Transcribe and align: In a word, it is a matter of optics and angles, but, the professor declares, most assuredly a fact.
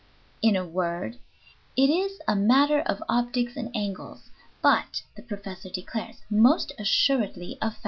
In 0.41 0.55
a 0.55 0.65
word, 0.65 1.17
it 1.77 1.91
is 1.91 2.19
a 2.27 2.35
matter 2.35 2.79
of 2.79 3.03
optics 3.07 3.55
and 3.55 3.69
angles, 3.75 4.31
but, 4.59 5.03
the 5.15 5.21
professor 5.21 5.69
declares, 5.69 6.23
most 6.27 6.71
assuredly 6.79 7.59
a 7.61 7.69
fact. 7.69 7.79